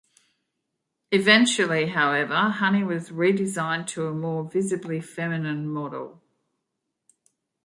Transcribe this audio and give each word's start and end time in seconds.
Eventually, 1.11 1.89
however, 1.89 2.33
Honey 2.33 2.83
was 2.83 3.11
redesigned 3.11 3.85
to 3.89 4.07
a 4.07 4.11
more 4.13 4.43
visibly 4.43 4.99
feminine 4.99 5.67
model. 5.69 6.19